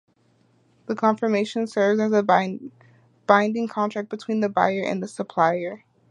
This 0.87 0.97
confirmation 0.97 1.67
serves 1.67 1.99
as 1.99 2.11
a 2.11 2.23
binding 2.23 3.67
contract 3.67 4.09
between 4.09 4.39
the 4.39 4.49
buyer 4.49 4.83
and 4.83 5.03
the 5.03 5.07
supplier. 5.07 5.85